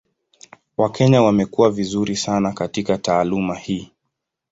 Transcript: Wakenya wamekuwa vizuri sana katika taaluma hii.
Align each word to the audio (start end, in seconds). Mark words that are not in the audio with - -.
Wakenya 0.77 1.21
wamekuwa 1.21 1.69
vizuri 1.71 2.15
sana 2.15 2.51
katika 2.51 2.97
taaluma 2.97 3.55
hii. 3.55 3.91